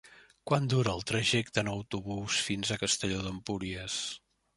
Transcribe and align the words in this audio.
Quant 0.51 0.63
dura 0.73 0.93
el 0.95 1.03
trajecte 1.11 1.63
en 1.63 1.69
autobús 1.73 2.39
fins 2.47 2.71
a 2.71 2.79
Castelló 2.85 3.21
d'Empúries? 3.27 3.99